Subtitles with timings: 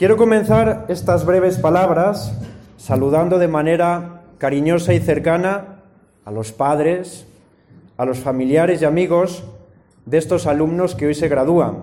[0.00, 2.32] Quiero comenzar estas breves palabras
[2.78, 5.82] saludando de manera cariñosa y cercana
[6.24, 7.26] a los padres,
[7.98, 9.44] a los familiares y amigos
[10.06, 11.82] de estos alumnos que hoy se gradúan,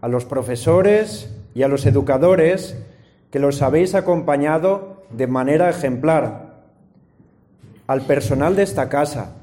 [0.00, 2.74] a los profesores y a los educadores
[3.30, 6.54] que los habéis acompañado de manera ejemplar,
[7.86, 9.36] al personal de esta casa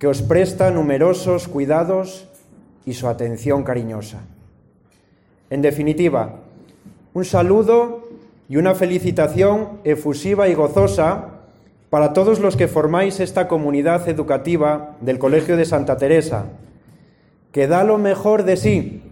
[0.00, 2.26] que os presta numerosos cuidados
[2.84, 4.22] y su atención cariñosa.
[5.48, 6.40] En definitiva,
[7.14, 8.08] un saludo
[8.48, 11.28] y una felicitación efusiva y gozosa
[11.90, 16.46] para todos los que formáis esta comunidad educativa del Colegio de Santa Teresa,
[17.52, 19.02] que da lo mejor de sí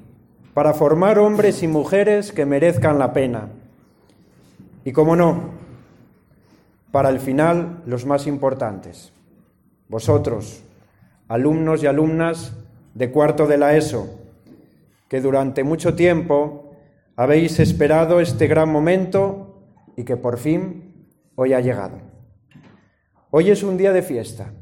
[0.55, 3.49] para formar hombres y mujeres que merezcan la pena.
[4.85, 5.51] Y como no,
[6.91, 9.13] para el final los más importantes,
[9.89, 10.63] vosotros,
[11.29, 12.55] alumnos y alumnas
[12.95, 14.09] de cuarto de la ESO,
[15.09, 16.70] que durante mucho tiempo
[17.21, 19.63] habéis esperado este gran momento
[19.95, 22.01] y que por fin hoy ha llegado.
[23.29, 24.55] Hoy es un día de fiesta.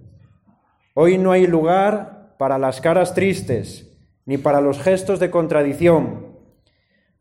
[0.93, 6.37] Hoy no hay lugar para las caras tristes ni para los gestos de contradicción.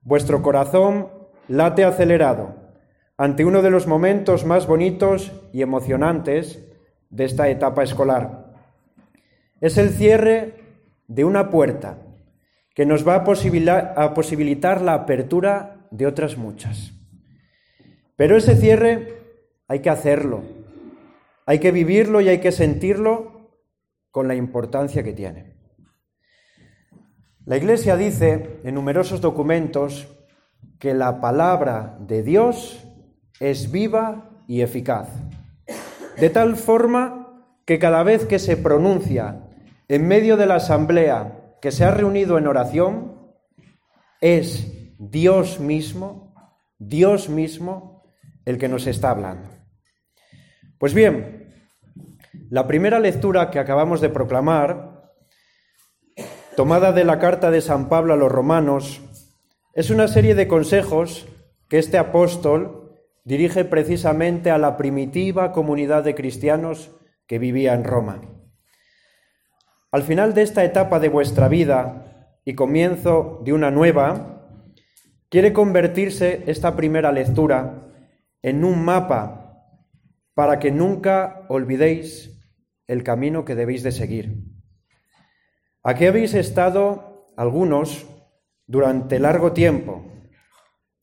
[0.01, 1.09] Vuestro corazón
[1.47, 2.55] late acelerado
[3.15, 6.67] ante uno de los momentos más bonitos y emocionantes
[7.11, 8.55] de esta etapa escolar.
[9.61, 10.55] Es el cierre
[11.07, 12.06] de una puerta
[12.77, 13.23] que nos va a,
[14.13, 16.91] posibilitar, la apertura de otras muchas.
[18.15, 19.15] Pero ese cierre
[19.67, 20.43] hay que hacerlo,
[21.47, 23.49] hay que vivirlo y hay que sentirlo
[24.11, 25.55] con la importancia que tiene.
[27.45, 30.07] La Iglesia dice en numerosos documentos
[30.77, 32.85] que la palabra de Dios
[33.39, 35.09] es viva y eficaz,
[36.19, 39.47] de tal forma que cada vez que se pronuncia
[39.87, 43.31] en medio de la asamblea que se ha reunido en oración
[44.21, 46.33] es Dios mismo,
[46.79, 48.03] Dios mismo,
[48.45, 49.49] el que nos está hablando.
[50.77, 51.53] Pues bien,
[52.49, 55.11] la primera lectura que acabamos de proclamar,
[56.55, 59.01] tomada de la carta de San Pablo a los romanos,
[59.73, 61.27] es una serie de consejos
[61.67, 66.95] que este apóstol dirige precisamente a la primitiva comunidad de cristianos
[67.27, 68.21] que vivía en Roma.
[69.91, 74.49] Al final de esta etapa de vuestra vida y comienzo de una nueva,
[75.29, 77.87] quiere convertirse esta primera lectura
[78.41, 79.63] en un mapa
[80.33, 82.37] para que nunca olvidéis
[82.87, 84.43] el camino que debéis de seguir.
[85.83, 88.07] Aquí habéis estado algunos
[88.65, 90.05] durante largo tiempo,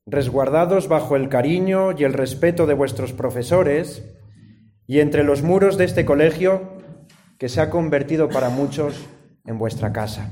[0.07, 4.15] resguardados bajo el cariño y el respeto de vuestros profesores,
[4.87, 6.74] y entre los muros de este colegio
[7.45, 9.07] que se ha convertido para muchos
[9.45, 10.31] en vuestra casa.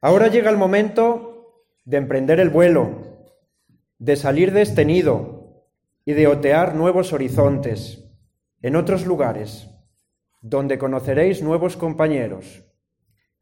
[0.00, 3.26] Ahora llega el momento de emprender el vuelo,
[3.98, 5.66] de salir de este nido
[6.04, 8.08] y de otear nuevos horizontes
[8.62, 9.68] en otros lugares,
[10.40, 12.62] donde conoceréis nuevos compañeros,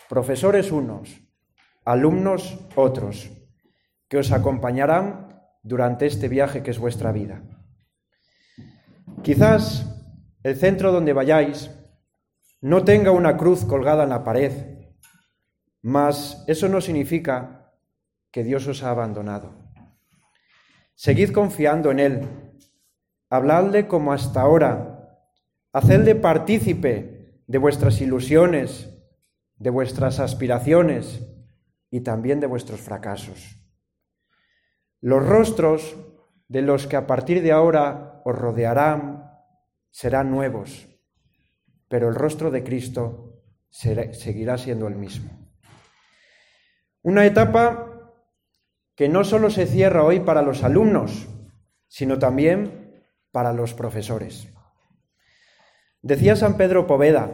[0.09, 1.21] profesores unos,
[1.85, 3.31] alumnos otros,
[4.09, 7.43] que os acompañarán durante este viaje que es vuestra vida.
[9.23, 9.87] Quizás
[10.43, 11.71] el centro donde vayáis
[12.63, 14.53] no tenga una cruz colgada en la pared,
[15.83, 17.73] mas eso no significa
[18.31, 19.53] que Dios os ha abandonado.
[20.95, 22.29] Seguid confiando en Él,
[23.29, 25.19] habladle como hasta ahora,
[25.73, 28.89] hacedle partícipe de vuestras ilusiones,
[29.57, 31.21] de vuestras aspiraciones
[31.91, 33.59] y también de vuestros fracasos.
[35.01, 35.97] Los rostros
[36.47, 39.33] de los que a partir de ahora os rodearán
[39.91, 40.92] serán nuevos
[41.93, 45.31] pero el rostro de Cristo seguirá siendo el mismo.
[47.03, 48.15] Una etapa
[48.97, 51.29] que no solo se cierra hoy para los alumnos,
[51.89, 54.49] sino también para los profesores.
[56.01, 57.31] Decía San Pedro Poveda,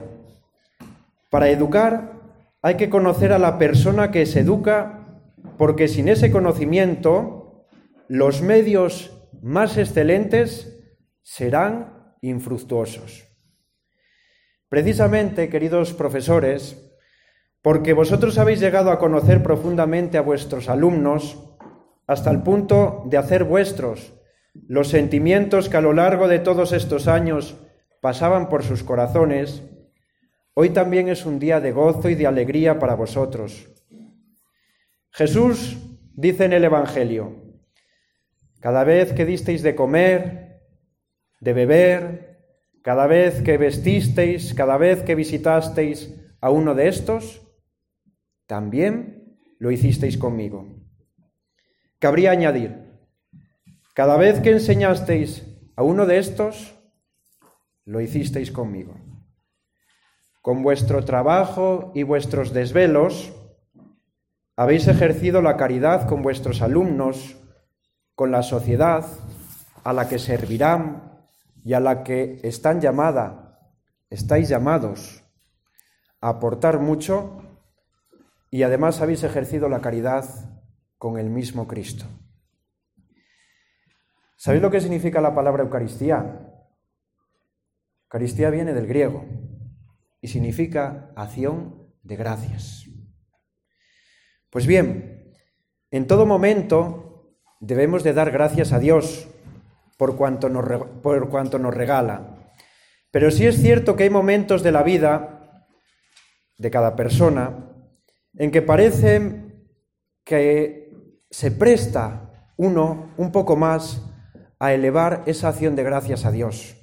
[1.31, 2.14] para educar
[2.60, 5.22] hay que conocer a la persona que se educa,
[5.56, 7.64] porque sin ese conocimiento
[8.08, 10.82] los medios más excelentes
[11.22, 13.28] serán infructuosos.
[14.69, 16.93] Precisamente, queridos profesores,
[17.62, 21.44] porque vosotros habéis llegado a conocer profundamente a vuestros alumnos,
[22.06, 24.15] hasta el punto de hacer vuestros
[24.67, 27.56] los sentimientos que a lo largo de todos estos años
[28.00, 29.62] pasaban por sus corazones,
[30.55, 33.69] hoy también es un día de gozo y de alegría para vosotros.
[35.11, 35.79] Jesús
[36.15, 37.37] dice en el Evangelio,
[38.61, 40.62] cada vez que disteis de comer,
[41.41, 42.28] de beber,
[42.83, 47.43] cada vez que vestisteis, cada vez que visitasteis a uno de estos,
[48.47, 50.67] también lo hicisteis conmigo.
[51.99, 52.89] Cabría añadir,
[53.95, 55.45] cada vez que enseñasteis
[55.77, 56.75] a uno de estos,
[57.85, 58.95] lo hicisteis conmigo.
[60.41, 63.33] Con vuestro trabajo y vuestros desvelos,
[64.57, 67.37] habéis ejercido la caridad con vuestros alumnos,
[68.15, 69.05] con la sociedad
[69.85, 71.18] a la que servirán
[71.64, 73.60] y a la que están llamada,
[74.10, 75.25] estáis llamados
[76.20, 77.43] a aportar mucho
[78.50, 80.25] y además habéis ejercido la caridad
[80.96, 82.06] con el mismo Cristo.
[84.37, 86.49] ¿Sabéis lo que significa la palabra Eucaristía?
[88.05, 89.25] Eucaristía viene del griego
[90.20, 92.87] y significa acción de gracias.
[94.50, 95.34] Pues bien,
[95.90, 99.28] en todo momento debemos de dar gracias a Dios
[99.99, 100.65] por cuanto nos,
[101.03, 102.55] por cuanto nos regala.
[103.11, 105.67] Pero sí es cierto que hay momentos de la vida
[106.56, 107.75] de cada persona
[108.35, 109.67] en que parece
[110.25, 114.03] que se presta uno un poco más
[114.59, 116.77] a elevar esa acción de gracias a Dios,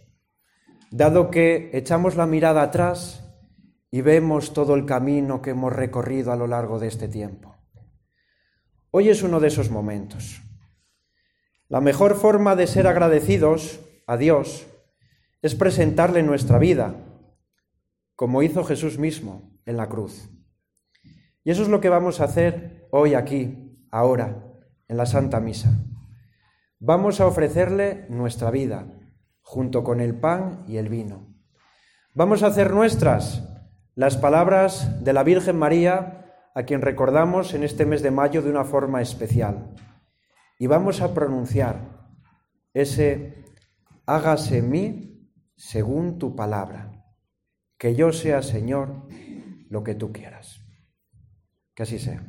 [0.91, 3.23] dado que echamos la mirada atrás
[3.91, 7.55] y vemos todo el camino que hemos recorrido a lo largo de este tiempo.
[8.91, 10.44] Hoy es uno de esos momentos.
[11.67, 14.67] La mejor forma de ser agradecidos a Dios
[15.41, 16.95] es presentarle nuestra vida,
[18.15, 20.29] como hizo Jesús mismo en la cruz.
[21.43, 24.43] Y eso es lo que vamos a hacer hoy aquí, ahora,
[24.87, 25.71] en la Santa Misa.
[26.79, 28.85] Vamos a ofrecerle nuestra vida,
[29.41, 31.35] junto con el pan y el vino.
[32.13, 33.43] Vamos a hacer nuestras
[33.95, 38.51] las palabras de la Virgen María, a quien recordamos en este mes de mayo de
[38.51, 39.73] una forma especial.
[40.57, 42.09] Y vamos a pronunciar
[42.73, 43.45] ese
[44.05, 46.91] hágase mí según tu palabra.
[47.77, 49.07] Que yo sea, Señor,
[49.69, 50.61] lo que tú quieras.
[51.73, 52.23] Que así sea.